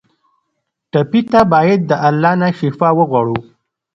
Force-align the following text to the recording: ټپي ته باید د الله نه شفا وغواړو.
ټپي 0.91 1.21
ته 1.31 1.41
باید 1.53 1.79
د 1.89 1.91
الله 2.07 2.33
نه 2.41 2.49
شفا 2.59 2.89
وغواړو. 2.97 3.37